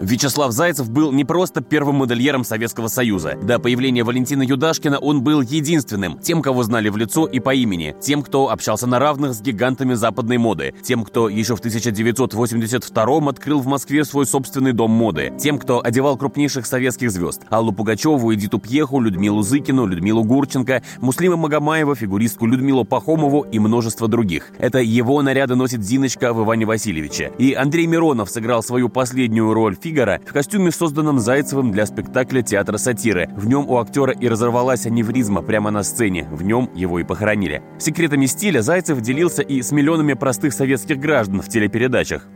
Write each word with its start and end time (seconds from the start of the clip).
Вячеслав 0.00 0.52
Зайцев 0.52 0.90
был 0.90 1.10
не 1.10 1.24
просто 1.24 1.60
первым 1.60 1.96
модельером 1.96 2.44
Советского 2.44 2.86
Союза. 2.86 3.36
До 3.42 3.58
появления 3.58 4.04
Валентина 4.04 4.42
Юдашкина 4.42 4.98
он 4.98 5.22
был 5.22 5.40
единственным, 5.40 6.18
тем, 6.18 6.40
кого 6.40 6.62
знали 6.62 6.88
в 6.88 6.96
лицо 6.96 7.26
и 7.26 7.40
по 7.40 7.52
имени, 7.52 7.96
тем, 8.00 8.22
кто 8.22 8.50
общался 8.50 8.86
на 8.86 9.00
равных 9.00 9.34
с 9.34 9.40
гигантами 9.40 9.94
западной 9.94 10.38
моды, 10.38 10.72
тем, 10.82 11.04
кто 11.04 11.28
еще 11.28 11.56
в 11.56 11.58
1982 11.58 13.28
открыл 13.28 13.58
в 13.58 13.66
Москве 13.66 14.04
свой 14.04 14.24
собственный 14.26 14.72
дом 14.72 14.92
моды, 14.92 15.32
тем, 15.38 15.58
кто 15.58 15.84
одевал 15.84 16.16
крупнейших 16.16 16.64
советских 16.64 17.10
звезд– 17.10 17.42
Аллу 17.50 17.72
Пугачеву, 17.72 18.32
Эдиту 18.32 18.58
Пьеху, 18.60 19.00
Людмилу 19.00 19.42
Зыкину, 19.42 19.86
Людмилу 19.86 20.22
Гурченко, 20.22 20.82
Муслима 21.00 21.36
Магомаева, 21.36 21.96
фигуристку 21.96 22.46
Людмилу 22.46 22.84
Пахомову 22.84 23.42
и 23.50 23.58
множество 23.58 24.06
других. 24.06 24.52
Это 24.58 24.78
его 24.78 25.20
наряды 25.22 25.56
носит 25.56 25.82
Зиночка 25.82 26.32
в 26.32 26.44
Иване 26.44 26.66
Васильевиче. 26.66 27.32
И 27.38 27.52
Андрей 27.54 27.86
Миронов 27.86 28.30
сыграл 28.30 28.62
свою 28.62 28.88
последнюю 28.88 29.52
роль 29.52 29.76
Фига 29.80 29.87
Фигаро 29.88 30.20
в 30.26 30.34
костюме, 30.34 30.70
созданном 30.70 31.18
Зайцевым 31.18 31.72
для 31.72 31.86
спектакля 31.86 32.42
театра 32.42 32.76
сатиры. 32.76 33.30
В 33.34 33.48
нем 33.48 33.66
у 33.70 33.78
актера 33.78 34.12
и 34.12 34.28
разорвалась 34.28 34.84
аневризма 34.84 35.40
прямо 35.40 35.70
на 35.70 35.82
сцене. 35.82 36.28
В 36.30 36.42
нем 36.42 36.70
его 36.74 36.98
и 36.98 37.04
похоронили. 37.04 37.62
Секретами 37.78 38.26
стиля 38.26 38.60
Зайцев 38.60 39.00
делился 39.00 39.40
и 39.40 39.62
с 39.62 39.72
миллионами 39.72 40.12
простых 40.12 40.52
советских 40.52 40.98
граждан 40.98 41.40
в 41.40 41.48
телепередачах. 41.48 42.26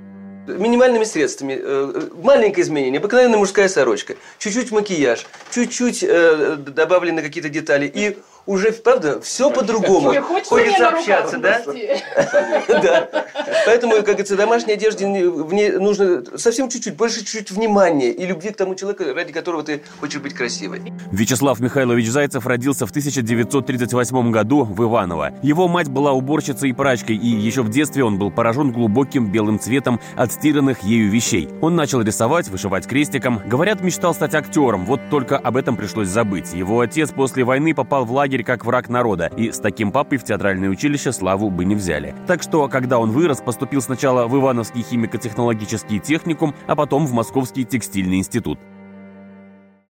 Минимальными 0.46 1.04
средствами. 1.04 1.58
Э, 1.62 2.08
маленькое 2.22 2.64
изменение. 2.64 2.98
Обыкновенная 2.98 3.38
мужская 3.38 3.68
сорочка. 3.68 4.14
Чуть-чуть 4.38 4.72
макияж. 4.72 5.26
Чуть-чуть 5.50 6.02
э, 6.02 6.56
добавлены 6.56 7.20
какие-то 7.20 7.50
детали. 7.50 7.86
И 7.86 8.16
уже, 8.46 8.72
правда, 8.72 9.20
все 9.20 9.50
по-другому. 9.50 10.12
Хочется 10.22 10.88
общаться, 10.88 11.36
да? 11.36 11.62
Да. 12.68 13.26
Поэтому, 13.64 13.94
как 13.96 14.04
говорится, 14.06 14.36
домашней 14.36 14.74
одежде 14.74 15.06
ней 15.08 15.70
нужно 15.72 16.22
совсем 16.36 16.68
чуть-чуть, 16.68 16.96
больше 16.96 17.20
чуть-чуть 17.20 17.50
внимания 17.50 18.10
и 18.10 18.26
любви 18.26 18.50
к 18.50 18.56
тому 18.56 18.74
человеку, 18.74 19.04
ради 19.14 19.32
которого 19.32 19.62
ты 19.62 19.82
хочешь 20.00 20.20
быть 20.20 20.34
красивой. 20.34 20.92
Вячеслав 21.10 21.60
Михайлович 21.60 22.08
Зайцев 22.08 22.46
родился 22.46 22.86
в 22.86 22.90
1938 22.90 24.30
году 24.30 24.64
в 24.64 24.82
Иваново. 24.82 25.32
Его 25.42 25.68
мать 25.68 25.88
была 25.88 26.12
уборщицей 26.12 26.70
и 26.70 26.72
прачкой, 26.72 27.16
и 27.16 27.26
еще 27.26 27.62
в 27.62 27.70
детстве 27.70 28.04
он 28.04 28.18
был 28.18 28.30
поражен 28.30 28.72
глубоким 28.72 29.30
белым 29.30 29.58
цветом 29.58 30.00
отстиранных 30.16 30.82
ею 30.82 31.10
вещей. 31.10 31.48
Он 31.60 31.76
начал 31.76 32.02
рисовать, 32.02 32.48
вышивать 32.48 32.86
крестиком. 32.86 33.40
Говорят, 33.46 33.80
мечтал 33.82 34.14
стать 34.14 34.34
актером, 34.34 34.84
вот 34.84 35.00
только 35.10 35.38
об 35.38 35.56
этом 35.56 35.76
пришлось 35.76 36.08
забыть. 36.08 36.52
Его 36.52 36.80
отец 36.80 37.10
после 37.10 37.44
войны 37.44 37.74
попал 37.74 38.04
в 38.04 38.12
лагерь 38.12 38.44
как 38.44 38.64
враг 38.64 38.88
народа, 38.88 39.30
и 39.36 39.52
с 39.52 39.58
таким 39.58 39.92
папой 39.92 40.18
в 40.18 40.24
театральное 40.24 40.68
училище 40.68 41.12
славу 41.12 41.50
бы 41.50 41.64
не 41.64 41.74
взяли. 41.74 42.14
Так 42.26 42.42
что, 42.42 42.68
когда 42.68 42.98
он 42.98 43.10
вырос, 43.10 43.40
поступил 43.52 43.82
сначала 43.82 44.26
в 44.26 44.34
Ивановский 44.34 44.82
химико-технологический 44.82 45.98
техникум, 45.98 46.54
а 46.66 46.74
потом 46.74 47.06
в 47.06 47.12
Московский 47.12 47.66
текстильный 47.66 48.16
институт. 48.16 48.58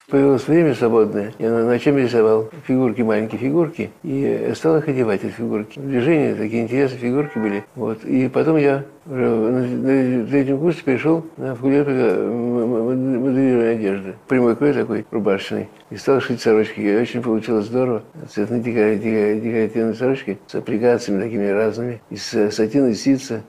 Появилось 0.10 0.48
время 0.48 0.74
свободное. 0.74 1.34
Я 1.38 1.52
на, 1.52 1.78
чем 1.80 1.98
рисовал 1.98 2.50
фигурки, 2.66 3.02
маленькие 3.02 3.42
фигурки, 3.42 3.90
и 4.04 4.54
стал 4.56 4.78
их 4.78 4.88
одевать, 4.88 5.22
эти 5.26 5.34
фигурки. 5.34 5.78
Движения, 5.78 6.34
такие 6.34 6.64
интересные 6.64 6.98
фигурки 6.98 7.38
были. 7.38 7.66
Вот. 7.76 8.06
И 8.06 8.30
потом 8.30 8.56
я 8.56 8.86
уже 9.06 9.28
на 9.28 10.26
третьем 10.28 10.60
курсе 10.60 10.82
перешел 10.82 11.26
на 11.36 11.56
факультет 11.56 11.88
моделирования 11.88 13.72
одежды. 13.72 14.16
Прямой 14.30 14.56
крой 14.56 14.72
такой, 14.72 15.06
рубашечный. 15.12 15.68
И 15.90 15.98
стал 15.98 16.22
шить 16.22 16.40
сорочки. 16.40 16.80
И 16.80 16.96
очень 16.96 17.22
получилось 17.22 17.66
здорово. 17.66 18.04
Цветные 18.30 18.62
декоративные 18.62 19.94
сорочки 19.94 20.38
с 20.48 20.56
аппликациями 20.56 21.22
такими 21.22 21.50
разными. 21.50 22.02
Из 22.10 22.24
сатина, 22.24 22.88
из 22.88 23.02
ситца. 23.02 23.44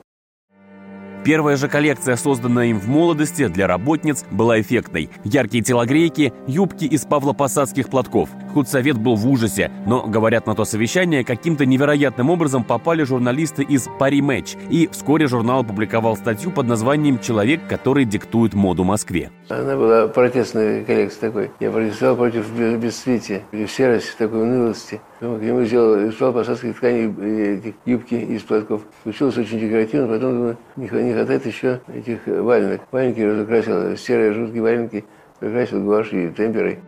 Первая 1.23 1.57
же 1.57 1.67
коллекция, 1.67 2.15
созданная 2.15 2.67
им 2.67 2.79
в 2.79 2.87
молодости 2.87 3.47
для 3.47 3.67
работниц, 3.67 4.25
была 4.31 4.59
эффектной. 4.61 5.09
Яркие 5.23 5.63
телогрейки, 5.63 6.33
юбки 6.47 6.85
из 6.85 7.05
павлопосадских 7.05 7.89
платков. 7.89 8.29
Худсовет 8.53 8.97
был 8.97 9.15
в 9.15 9.27
ужасе, 9.27 9.71
но, 9.85 10.07
говорят, 10.07 10.47
на 10.47 10.55
то 10.55 10.65
совещание 10.65 11.23
каким-то 11.23 11.65
невероятным 11.65 12.29
образом 12.29 12.63
попали 12.63 13.03
журналисты 13.03 13.63
из 13.63 13.87
«Пари 13.99 14.21
Матч», 14.21 14.55
и 14.69 14.87
вскоре 14.91 15.27
журнал 15.27 15.61
опубликовал 15.61 16.15
статью 16.15 16.51
под 16.51 16.67
названием 16.67 17.19
«Человек, 17.19 17.67
который 17.67 18.05
диктует 18.05 18.53
моду 18.53 18.83
Москве». 18.83 19.31
Она 19.49 19.75
была 19.75 20.07
протестная 20.07 20.83
коллекция 20.83 21.29
такой. 21.29 21.51
Я 21.59 21.71
протестовал 21.71 22.15
против 22.15 22.49
бесцветия, 22.51 23.43
серости, 23.67 24.11
такой 24.17 24.41
унылости. 24.41 25.01
Ну, 25.21 25.37
к 25.37 25.41
нему 25.41 25.63
сделал, 25.65 26.09
искал 26.09 26.31
посадских 26.31 26.77
тканей 26.77 27.57
этих 27.57 27.75
юбки 27.85 28.13
из 28.13 28.41
платков. 28.43 28.83
Получилось 29.03 29.37
очень 29.37 29.59
декоративно, 29.59 30.07
потом 30.07 30.31
думаю, 30.31 30.57
не, 30.77 30.83
не 30.83 31.13
хватает 31.13 31.45
еще 31.45 31.81
этих 31.93 32.25
валенок. 32.25 32.81
Валенки 32.91 33.19
разукрасил, 33.19 33.97
серые 33.97 34.31
жуткие 34.31 34.61
валенки, 34.61 35.03
прикрасил 35.41 35.83
гуашью 35.83 36.29
и 36.29 36.33
темперой. 36.33 36.79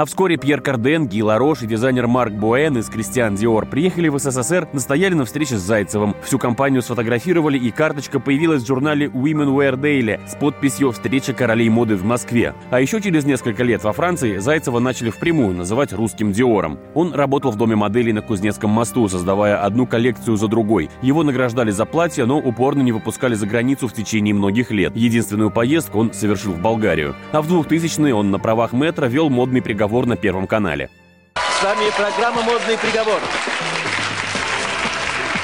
А 0.00 0.06
вскоре 0.06 0.38
Пьер 0.38 0.62
Карден, 0.62 1.08
Ги 1.08 1.22
Ларош 1.22 1.60
и 1.60 1.66
дизайнер 1.66 2.06
Марк 2.06 2.32
Буэн 2.32 2.78
из 2.78 2.88
Кристиан 2.88 3.34
Диор 3.34 3.66
приехали 3.66 4.08
в 4.08 4.18
СССР, 4.18 4.66
настояли 4.72 5.12
на 5.12 5.26
встрече 5.26 5.58
с 5.58 5.60
Зайцевым. 5.60 6.16
Всю 6.22 6.38
компанию 6.38 6.80
сфотографировали, 6.80 7.58
и 7.58 7.70
карточка 7.70 8.18
появилась 8.18 8.62
в 8.62 8.66
журнале 8.66 9.08
Women 9.08 9.54
Wear 9.54 9.78
Daily 9.78 10.18
с 10.26 10.36
подписью 10.36 10.92
«Встреча 10.92 11.34
королей 11.34 11.68
моды 11.68 11.96
в 11.96 12.04
Москве». 12.04 12.54
А 12.70 12.80
еще 12.80 13.02
через 13.02 13.26
несколько 13.26 13.62
лет 13.62 13.84
во 13.84 13.92
Франции 13.92 14.38
Зайцева 14.38 14.78
начали 14.78 15.10
впрямую 15.10 15.54
называть 15.54 15.92
русским 15.92 16.32
Диором. 16.32 16.78
Он 16.94 17.12
работал 17.12 17.50
в 17.50 17.56
доме 17.56 17.76
моделей 17.76 18.14
на 18.14 18.22
Кузнецком 18.22 18.70
мосту, 18.70 19.06
создавая 19.06 19.62
одну 19.62 19.86
коллекцию 19.86 20.38
за 20.38 20.48
другой. 20.48 20.88
Его 21.02 21.24
награждали 21.24 21.72
за 21.72 21.84
платье, 21.84 22.24
но 22.24 22.38
упорно 22.38 22.80
не 22.80 22.92
выпускали 22.92 23.34
за 23.34 23.46
границу 23.46 23.86
в 23.86 23.92
течение 23.92 24.32
многих 24.32 24.70
лет. 24.70 24.96
Единственную 24.96 25.50
поездку 25.50 25.98
он 25.98 26.14
совершил 26.14 26.52
в 26.52 26.62
Болгарию. 26.62 27.14
А 27.32 27.42
в 27.42 27.52
2000-е 27.52 28.14
он 28.14 28.30
на 28.30 28.38
правах 28.38 28.72
метра 28.72 29.04
вел 29.04 29.28
модный 29.28 29.60
приговор 29.60 29.89
приговор 29.90 30.06
на 30.06 30.16
Первом 30.16 30.46
канале. 30.46 30.88
С 31.34 31.64
вами 31.64 31.90
программа 31.96 32.42
«Модный 32.42 32.78
приговор». 32.78 33.20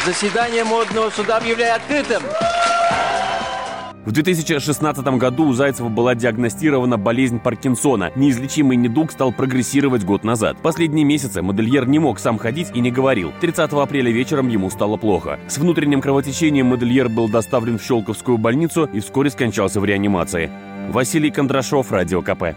Заседание 0.04 0.62
модного 0.62 1.10
суда 1.10 1.38
объявляю 1.38 1.74
открытым. 1.74 2.22
В 4.04 4.12
2016 4.12 5.04
году 5.18 5.48
у 5.48 5.52
Зайцева 5.52 5.88
была 5.88 6.14
диагностирована 6.14 6.96
болезнь 6.96 7.40
Паркинсона. 7.40 8.12
Неизлечимый 8.14 8.76
недуг 8.76 9.10
стал 9.10 9.32
прогрессировать 9.32 10.04
год 10.04 10.22
назад. 10.22 10.58
Последние 10.62 11.04
месяцы 11.04 11.42
модельер 11.42 11.88
не 11.88 11.98
мог 11.98 12.20
сам 12.20 12.38
ходить 12.38 12.68
и 12.72 12.78
не 12.78 12.92
говорил. 12.92 13.32
30 13.40 13.72
апреля 13.72 14.12
вечером 14.12 14.46
ему 14.46 14.70
стало 14.70 14.96
плохо. 14.96 15.40
С 15.48 15.58
внутренним 15.58 16.00
кровотечением 16.00 16.66
модельер 16.66 17.08
был 17.08 17.28
доставлен 17.28 17.80
в 17.80 17.82
Щелковскую 17.82 18.38
больницу 18.38 18.88
и 18.92 19.00
вскоре 19.00 19.28
скончался 19.30 19.80
в 19.80 19.84
реанимации. 19.84 20.52
Василий 20.90 21.32
Кондрашов, 21.32 21.90
Радио 21.90 22.22
КП. 22.22 22.54